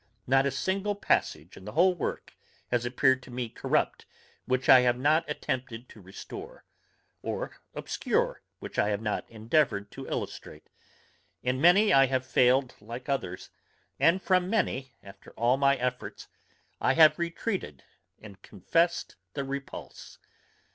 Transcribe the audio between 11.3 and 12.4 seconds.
In many I have